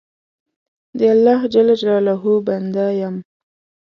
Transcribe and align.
د 0.97 0.99
الله 1.13 1.39
جل 1.53 1.67
جلاله 1.81 2.33
بنده 2.47 2.85
یم. 2.99 3.15